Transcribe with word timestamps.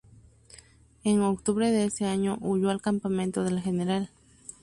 En 1.03 1.21
octubre 1.21 1.69
de 1.69 1.85
ese 1.85 2.05
año 2.05 2.39
huyó 2.41 2.71
al 2.71 2.81
campamento 2.81 3.43
del 3.43 3.61
Gral. 3.61 4.09